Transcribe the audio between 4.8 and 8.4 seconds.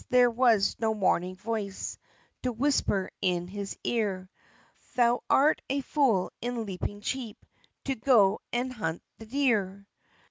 Thou art a fool in leaping Cheap To go